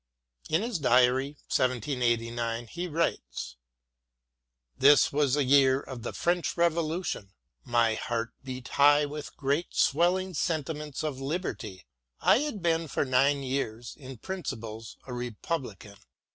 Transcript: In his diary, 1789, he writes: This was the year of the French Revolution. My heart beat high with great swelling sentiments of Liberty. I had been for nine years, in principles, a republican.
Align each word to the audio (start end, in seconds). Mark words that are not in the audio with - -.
In 0.49 0.63
his 0.63 0.79
diary, 0.79 1.37
1789, 1.55 2.65
he 2.69 2.87
writes: 2.87 3.55
This 4.75 5.13
was 5.13 5.35
the 5.35 5.43
year 5.43 5.79
of 5.79 6.01
the 6.01 6.11
French 6.11 6.57
Revolution. 6.57 7.33
My 7.63 7.93
heart 7.93 8.31
beat 8.43 8.67
high 8.69 9.05
with 9.05 9.37
great 9.37 9.75
swelling 9.75 10.33
sentiments 10.33 11.03
of 11.03 11.21
Liberty. 11.21 11.85
I 12.19 12.39
had 12.39 12.63
been 12.63 12.87
for 12.87 13.05
nine 13.05 13.43
years, 13.43 13.95
in 13.95 14.17
principles, 14.17 14.97
a 15.05 15.13
republican. 15.13 15.97